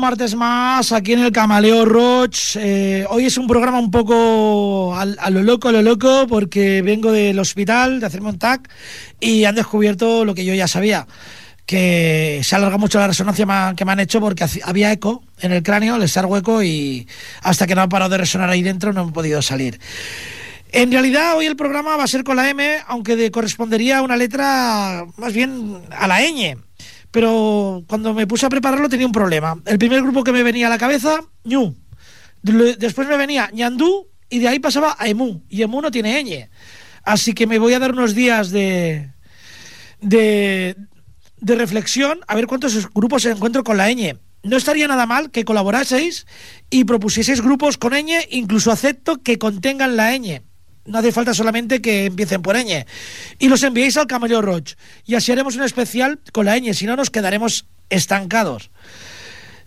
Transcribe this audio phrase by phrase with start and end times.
[0.00, 2.56] martes más aquí en el Camaleo Roach.
[2.56, 6.82] Eh, hoy es un programa un poco al- a, lo loco, a lo loco, porque
[6.82, 8.68] vengo del hospital de hacerme un TAC
[9.20, 11.06] y han descubierto lo que yo ya sabía,
[11.66, 15.62] que se alarga mucho la resonancia que me han hecho porque había eco en el
[15.62, 17.06] cráneo, el estar hueco y
[17.42, 19.78] hasta que no ha parado de resonar ahí dentro no he podido salir.
[20.72, 24.02] En realidad hoy el programa va a ser con la M, aunque de- correspondería a
[24.02, 26.56] una letra más bien a la ñ.
[27.10, 29.60] Pero cuando me puse a prepararlo tenía un problema.
[29.66, 31.74] El primer grupo que me venía a la cabeza, ñu.
[32.42, 35.42] Después me venía ñandú y de ahí pasaba a emu.
[35.48, 36.48] Y emu no tiene ñ.
[37.02, 39.10] Así que me voy a dar unos días de,
[40.00, 40.76] de,
[41.40, 44.18] de reflexión a ver cuántos grupos encuentro con la ñ.
[44.42, 46.26] No estaría nada mal que colaboraseis
[46.70, 50.42] y propusieseis grupos con ñ, incluso acepto que contengan la ñ.
[50.90, 52.84] No hace falta solamente que empiecen por ñ.
[53.38, 54.74] Y los enviéis al Cameleo Roach.
[55.06, 58.70] Y así haremos un especial con la ñ, si no nos quedaremos estancados.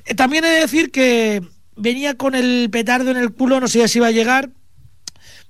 [0.06, 1.42] Eh, También he de decir que
[1.78, 4.50] venía con el petardo en el culo, no sé si iba a llegar,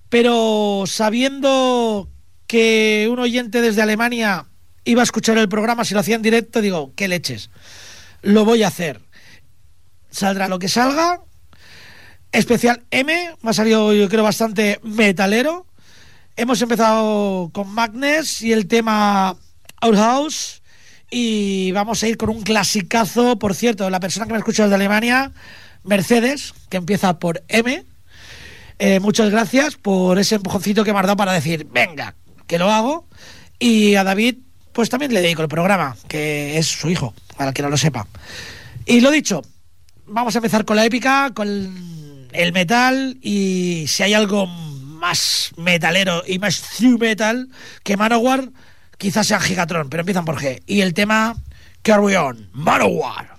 [0.09, 2.07] pero sabiendo
[2.45, 4.45] que un oyente desde Alemania
[4.85, 7.49] iba a escuchar el programa si lo hacía en directo, digo, qué leches,
[8.21, 9.01] lo voy a hacer.
[10.11, 11.21] Saldrá lo que salga.
[12.31, 15.65] Especial M, me ha salido yo creo bastante metalero.
[16.35, 19.37] Hemos empezado con Magnes y el tema
[19.81, 20.63] Outhouse.
[21.11, 24.73] Y vamos a ir con un clasicazo, por cierto, la persona que me escucha desde
[24.73, 25.31] Alemania,
[25.83, 27.85] Mercedes, que empieza por M.
[28.79, 32.15] Eh, muchas gracias por ese empujoncito que me has dado para decir, venga,
[32.47, 33.07] que lo hago.
[33.59, 34.37] Y a David,
[34.71, 37.77] pues también le dedico el programa, que es su hijo, para el que no lo
[37.77, 38.07] sepa.
[38.87, 39.43] Y lo dicho,
[40.07, 44.47] vamos a empezar con la épica, con el metal y si hay algo
[45.57, 47.49] metalero y más true metal
[47.83, 48.49] que Manowar,
[48.97, 50.61] quizás sea Gigatron, pero empiezan por G.
[50.65, 51.35] Y el tema
[51.81, 53.33] Carry On, Manowar.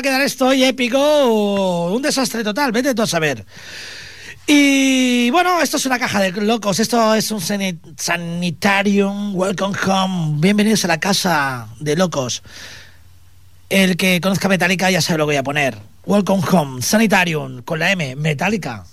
[0.00, 3.44] A quedar esto hoy épico o un desastre total, vete tú a saber.
[4.46, 10.38] Y bueno, esto es una caja de locos, esto es un sani- sanitarium, welcome home,
[10.40, 12.42] bienvenidos a la casa de locos.
[13.68, 15.76] El que conozca Metallica ya sabe lo que voy a poner.
[16.06, 18.84] Welcome home, sanitarium, con la M, Metallica.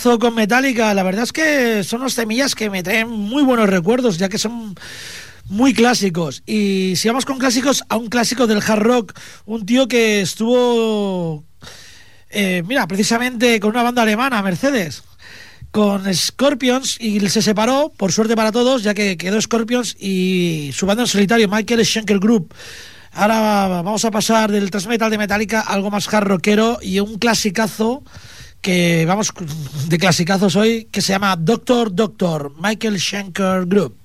[0.00, 0.94] Con Metallica.
[0.94, 4.38] La verdad es que son unos temillas que me traen muy buenos recuerdos, ya que
[4.38, 4.74] son
[5.46, 6.42] muy clásicos.
[6.46, 9.12] Y si vamos con clásicos, a un clásico del hard rock,
[9.44, 11.44] un tío que estuvo,
[12.30, 15.02] eh, mira, precisamente con una banda alemana, Mercedes,
[15.70, 20.86] con Scorpions, y se separó, por suerte para todos, ya que quedó Scorpions y su
[20.86, 22.54] banda en solitario, Michael Schenker Group.
[23.12, 26.98] Ahora vamos a pasar del thrash metal de Metallica a algo más hard rockero y
[26.98, 28.02] un clasicazo
[28.62, 29.32] que vamos
[29.88, 33.96] de clasicazos hoy que se llama Doctor Doctor Michael Schenker Group.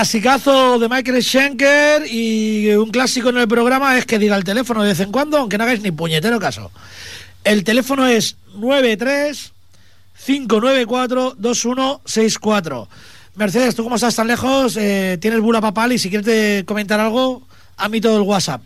[0.00, 4.82] Clasicazo de Michael Schenker y un clásico en el programa es que diga el teléfono
[4.82, 6.70] de vez en cuando, aunque no hagáis ni puñetero caso.
[7.44, 9.52] El teléfono es 93
[10.24, 12.88] 594 2164.
[13.34, 17.42] Mercedes, tú como estás tan lejos, eh, tienes bula papal y si quieres comentar algo,
[18.00, 18.62] todo el WhatsApp.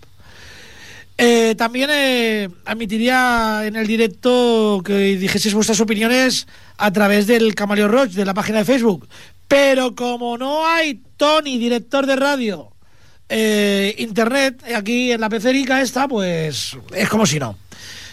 [1.18, 7.88] Eh, también eh, admitiría en el directo que dijeseis vuestras opiniones a través del Camaleo
[7.88, 9.08] Roach, de la página de Facebook.
[9.54, 12.72] Pero como no hay Tony, director de radio,
[13.28, 17.56] eh, internet, aquí en la pecerica esta, pues es como si no.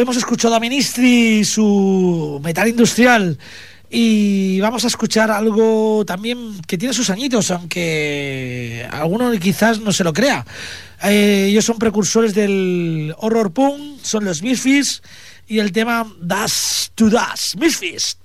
[0.00, 3.38] Hemos escuchado a Ministry, su metal industrial,
[3.88, 10.04] y vamos a escuchar algo también que tiene sus añitos, aunque alguno quizás no se
[10.04, 10.44] lo crea.
[11.02, 15.02] Eh, ellos son precursores del horror punk, son los Misfits,
[15.46, 18.18] y el tema Das to Das, Misfits.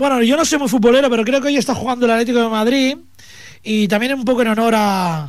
[0.00, 2.48] Bueno, yo no soy muy futbolero, pero creo que hoy está jugando el Atlético de
[2.48, 2.96] Madrid
[3.62, 5.28] y también un poco en honor a,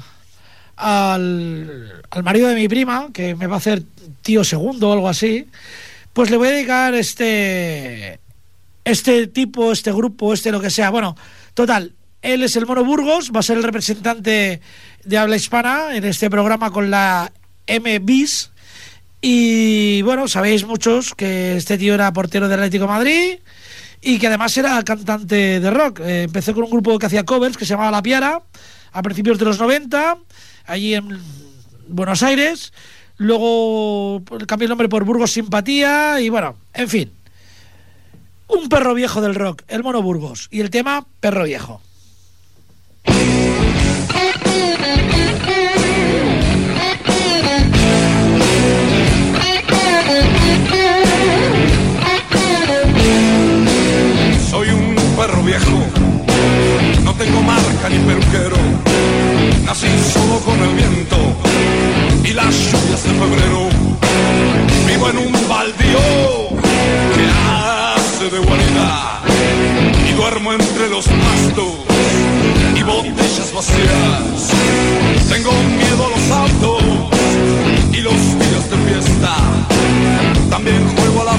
[0.77, 3.83] al, al marido de mi prima, que me va a hacer
[4.21, 5.45] tío segundo o algo así,
[6.13, 8.21] pues le voy a dedicar este
[8.85, 10.89] este tipo, este grupo, este lo que sea.
[10.89, 11.17] Bueno,
[11.53, 14.61] total, él es el Mono Burgos, va a ser el representante
[15.03, 17.33] de habla hispana en este programa con la
[17.67, 18.51] MBIS.
[19.19, 23.39] Y bueno, sabéis muchos que este tío era portero del Atlético de Madrid
[24.01, 25.99] y que además era cantante de rock.
[26.01, 28.41] Eh, empezó con un grupo que hacía covers que se llamaba La Piara
[28.91, 30.17] a principios de los 90,
[30.65, 31.19] allí en
[31.87, 32.73] Buenos Aires.
[33.17, 37.11] Luego cambió el nombre por Burgos Simpatía y bueno, en fin.
[38.47, 40.47] Un perro viejo del rock, el Mono Burgos.
[40.51, 41.81] Y el tema Perro Viejo.
[55.51, 55.79] Viejo,
[57.03, 58.55] no tengo marca ni peluquero.
[59.65, 61.17] Nací solo con el viento
[62.23, 63.61] y las lluvias de febrero.
[64.87, 66.05] Vivo en un baldío
[67.15, 69.21] que hace de guarida
[70.09, 71.73] y duermo entre los pastos
[72.73, 74.53] y botellas vacías.
[75.27, 76.83] Tengo miedo a los autos
[77.91, 79.35] y los días de fiesta.
[80.49, 81.30] También juego a la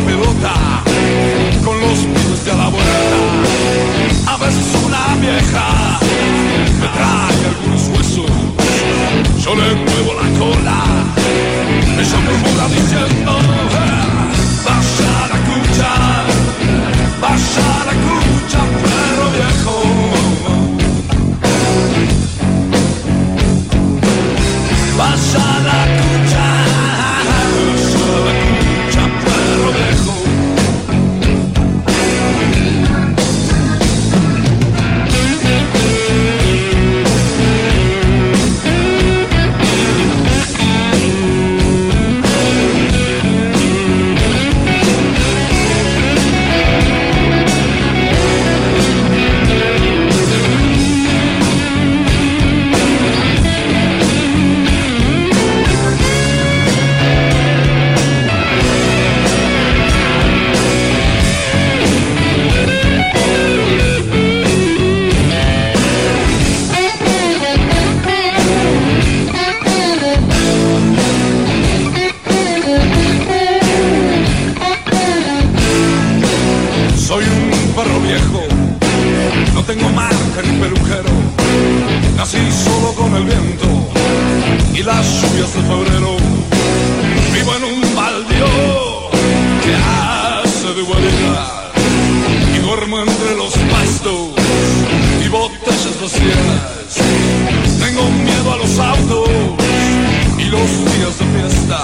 [100.62, 101.82] los días de fiesta.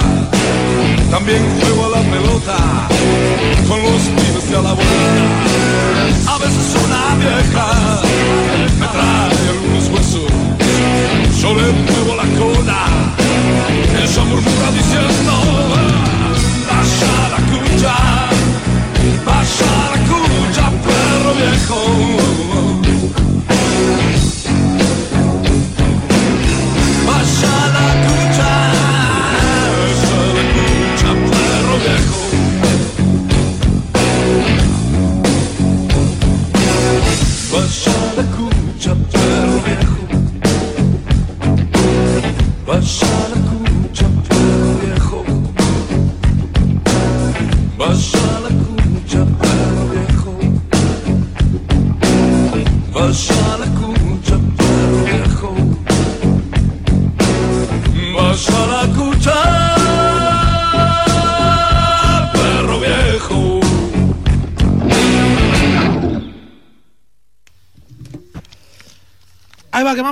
[1.10, 2.56] También juego a la pelota
[3.68, 6.32] con los pibes de a la vuelta.
[6.34, 7.67] A veces una vieja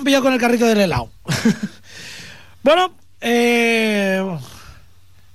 [0.07, 1.11] pillado con el carrito del helado.
[2.63, 4.25] bueno, eh,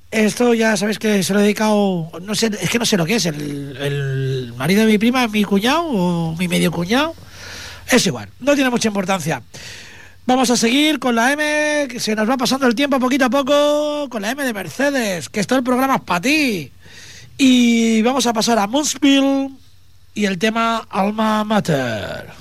[0.10, 2.12] esto ya sabéis que se lo he dedicado.
[2.22, 3.26] No sé, es que no sé lo que es.
[3.28, 7.14] El, el marido de mi prima, mi cuñado o mi medio cuñado.
[7.90, 9.44] Es igual, no tiene mucha importancia.
[10.26, 13.30] Vamos a seguir con la M, que se nos va pasando el tiempo poquito a
[13.30, 16.72] poco, con la M de Mercedes, que esto el programa es para ti.
[17.38, 19.50] Y vamos a pasar a Moonsville
[20.14, 22.41] y el tema Alma Mater.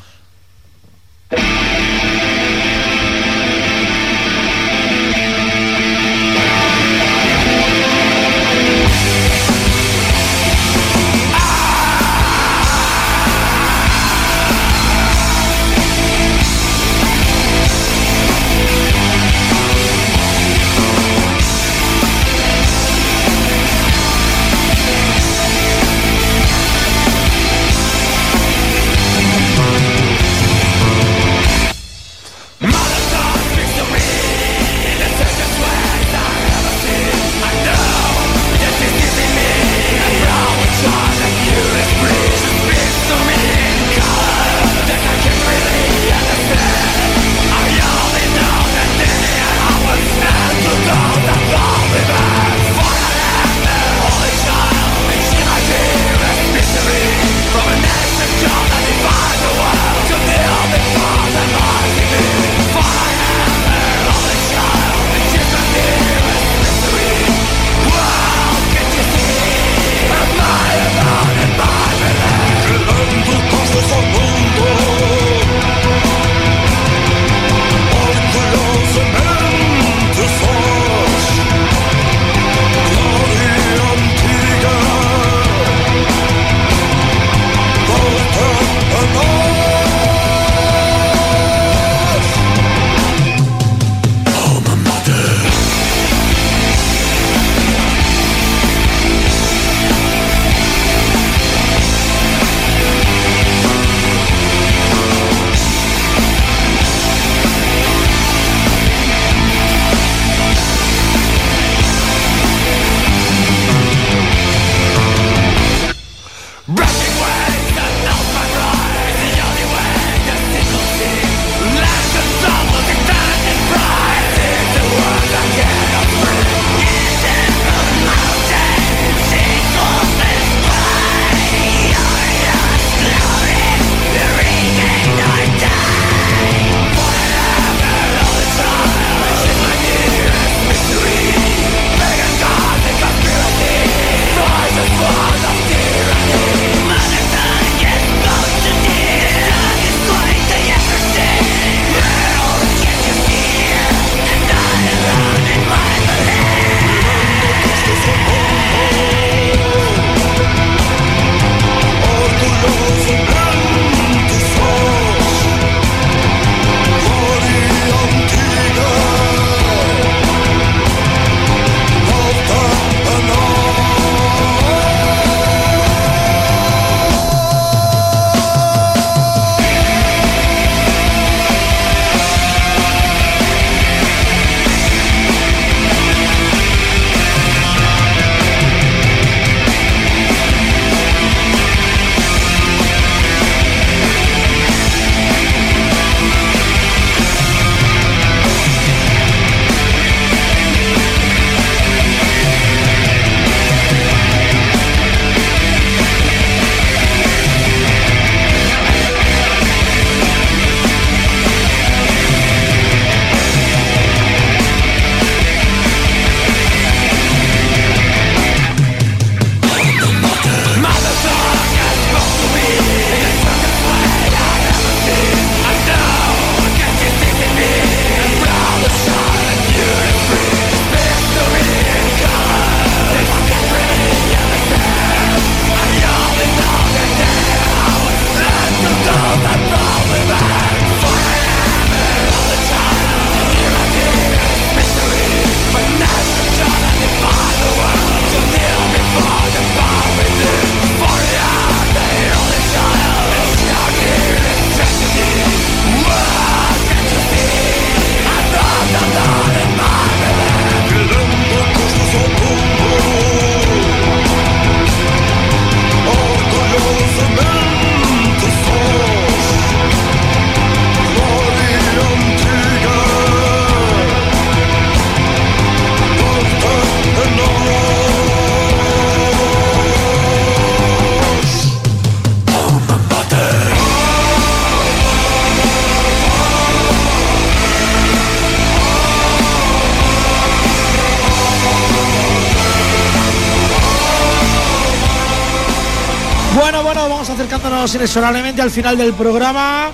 [298.00, 299.90] Inexorablemente al final del programa.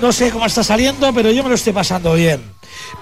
[0.00, 2.40] No sé cómo está saliendo, pero yo me lo estoy pasando bien.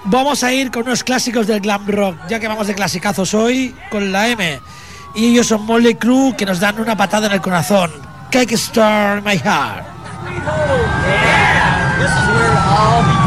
[0.05, 3.75] Vamos a ir con unos clásicos del glam rock, ya que vamos de clasicazos hoy
[3.91, 4.59] con la M.
[5.13, 7.91] Y ellos son Molly Crew que nos dan una patada en el corazón.
[8.31, 9.85] Cake Star My Heart.
[11.99, 13.18] This is where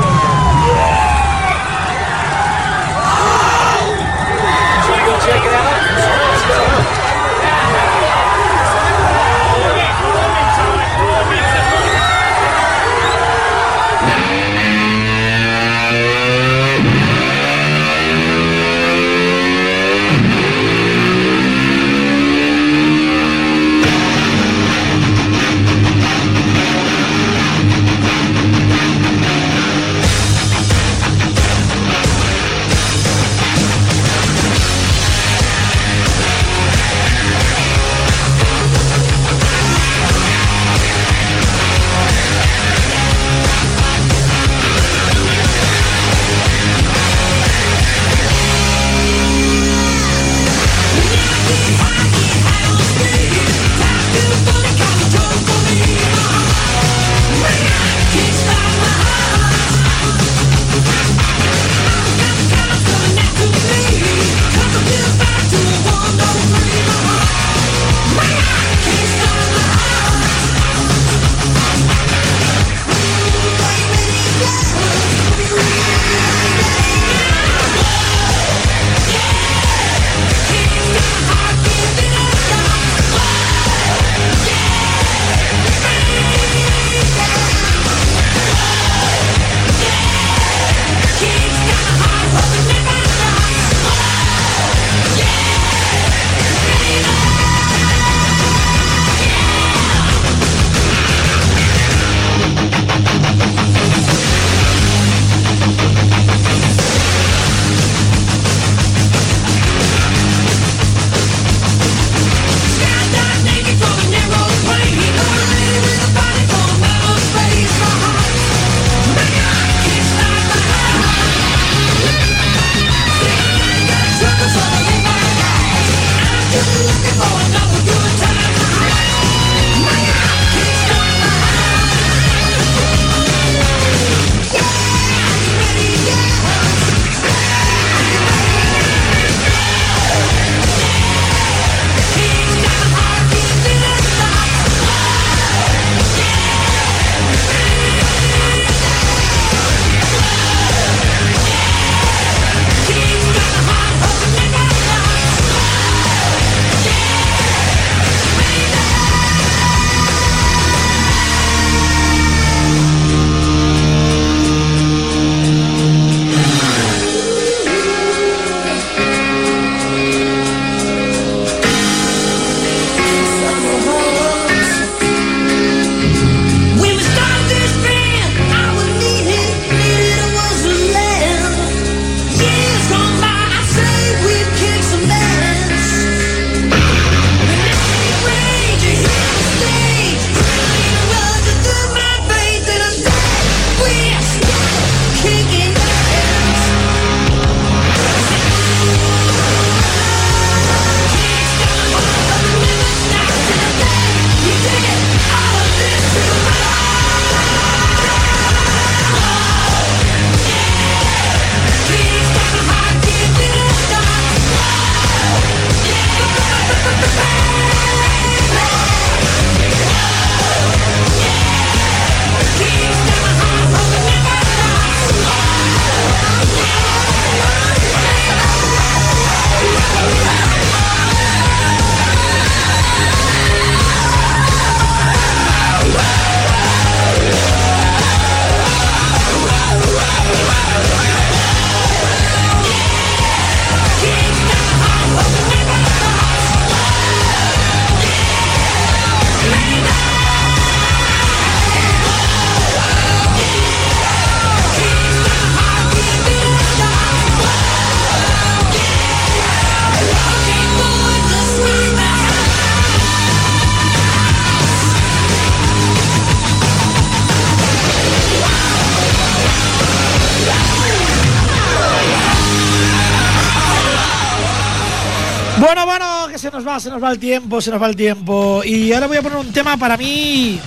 [276.93, 278.62] nos va, el tiempo, se nos va el tiempo.
[278.64, 280.61] Y ahora voy a poner un tema para mí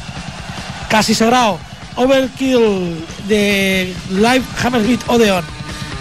[0.90, 1.60] casi sagrado.
[1.96, 5.44] Overkill de Live Hammersmith Odeon.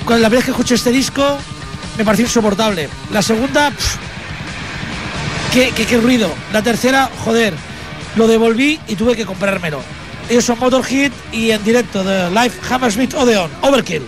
[0.05, 1.39] Cuando la vez que escuché este disco
[1.97, 2.89] me pareció insoportable.
[3.12, 3.97] La segunda, pff,
[5.53, 6.29] qué, qué- qué ruido.
[6.53, 7.55] La tercera, joder,
[8.16, 9.81] lo devolví y tuve que comprármelo.
[10.29, 13.51] Ellos son Motorhead y en directo de Live Hammersmith Odeon.
[13.61, 14.03] Overkill.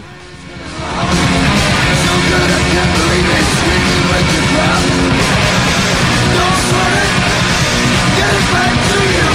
[8.56, 9.25] back to you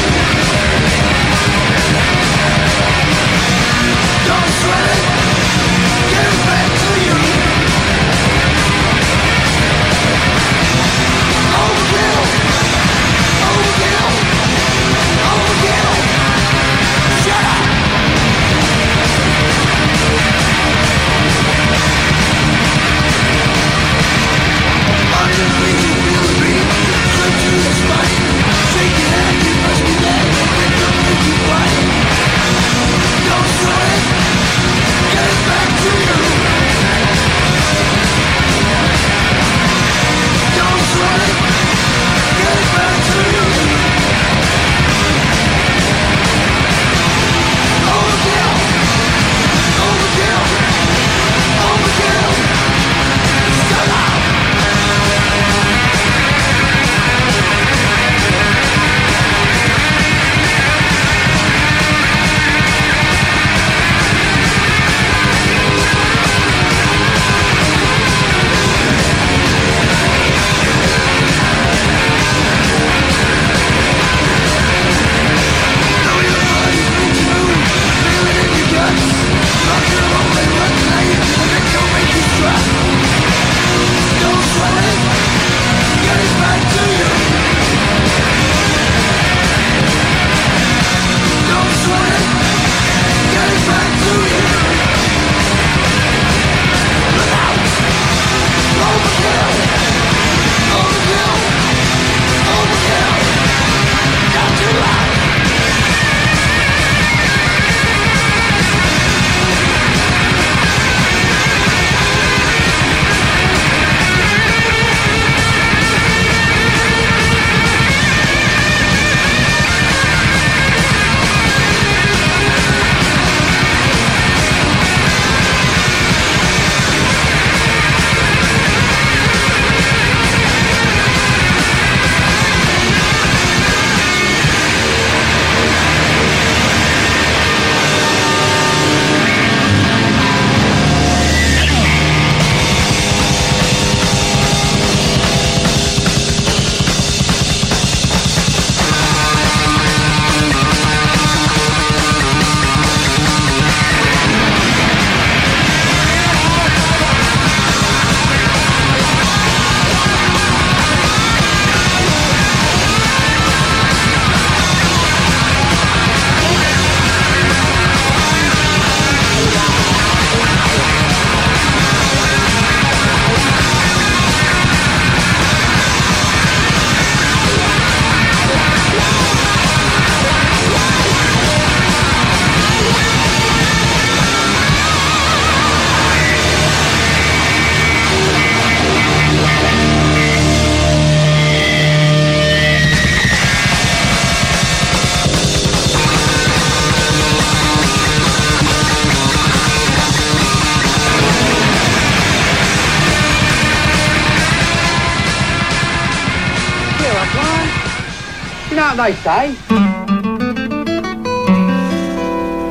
[209.10, 209.56] say?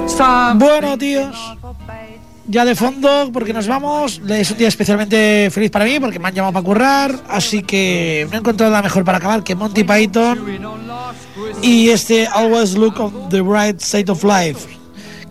[0.06, 1.34] Some Bueno, tíos,
[2.46, 4.20] ya de fondo, porque nos vamos.
[4.28, 7.14] Es un día especialmente feliz para mí, porque me han llamado para currar.
[7.28, 10.38] Así que no he encontrado nada mejor para acabar que Monty Python
[11.62, 14.68] y este Always Look on the Bright Side of Life.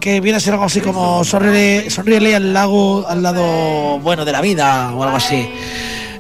[0.02, 4.32] Que viene a ser algo así como sonríele, sonríele al, lago, al lado bueno de
[4.32, 5.50] la vida o algo así.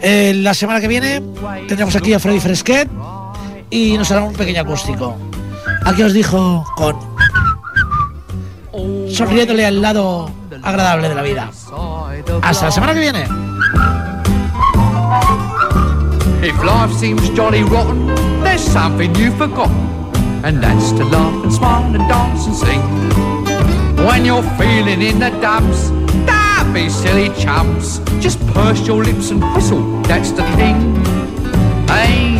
[0.01, 1.21] Eh, la semana que viene
[1.67, 2.89] tendremos aquí a Freddy Fresquet
[3.69, 5.15] y nos hará un pequeño acústico.
[5.85, 6.95] Aquí os dijo con
[9.11, 10.31] sonriéndole al lado
[10.63, 11.51] agradable de la vida.
[12.41, 13.27] Hasta la semana que viene.
[16.41, 18.07] If life seems jolly rotten,
[18.43, 19.75] there's something you've forgotten,
[20.45, 22.81] and that's to laugh and smile and dance and sing.
[24.05, 25.89] When you're feeling in the dumps,
[26.25, 27.99] don't be silly chumps.
[28.21, 30.95] Just purse your lips and whistle, that's the thing.
[31.89, 32.39] Ain't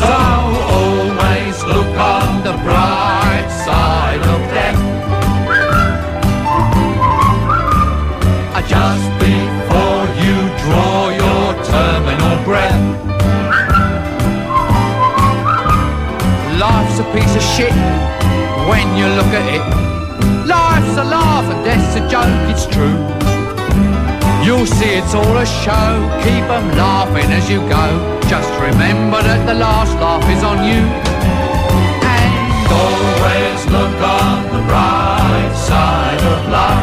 [0.00, 0.06] So
[0.78, 4.80] always look on the bright side of death.
[8.56, 12.84] Uh, Just before you draw your terminal breath.
[16.58, 17.74] Life's a piece of shit
[18.70, 19.64] when you look at it.
[20.46, 23.39] Life's a laugh and death's a joke, it's true.
[24.42, 25.88] You'll see it's all a show,
[26.24, 28.20] keep them laughing as you go.
[28.26, 30.80] Just remember that the last laugh is on you.
[32.00, 32.32] And
[32.72, 36.79] always look on the bright side of life.